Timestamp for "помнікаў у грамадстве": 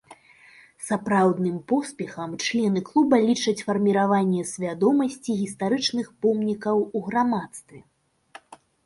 6.25-7.79